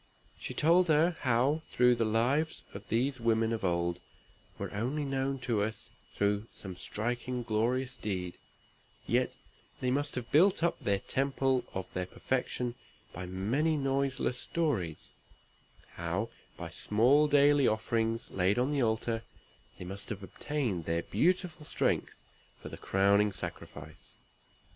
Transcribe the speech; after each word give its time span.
She 0.39 0.55
told 0.55 0.87
her 0.87 1.15
how, 1.19 1.61
though 1.77 1.93
the 1.93 2.05
lives 2.05 2.63
of 2.73 2.87
these 2.89 3.19
women 3.19 3.53
of 3.53 3.63
old 3.63 3.99
were 4.57 4.73
only 4.73 5.05
known 5.05 5.37
to 5.41 5.61
us 5.61 5.91
through 6.15 6.47
some 6.55 6.75
striking 6.75 7.43
glorious 7.43 7.97
deed, 7.97 8.39
they 9.07 9.13
yet 9.13 9.35
must 9.79 10.15
have 10.15 10.31
built 10.31 10.63
up 10.63 10.79
the 10.79 10.97
temple 10.97 11.65
of 11.75 11.85
their 11.93 12.07
perfection 12.07 12.73
by 13.13 13.27
many 13.27 13.77
noiseless 13.77 14.39
stories; 14.39 15.11
how, 15.91 16.31
by 16.57 16.71
small 16.71 17.27
daily 17.27 17.67
offerings 17.67 18.31
laid 18.31 18.57
on 18.57 18.71
the 18.71 18.81
altar, 18.81 19.21
they 19.77 19.85
must 19.85 20.09
have 20.09 20.23
obtained 20.23 20.85
their 20.85 21.03
beautiful 21.03 21.63
strength 21.63 22.15
for 22.59 22.69
the 22.69 22.75
crowning 22.77 23.31
sacrifice. 23.31 24.15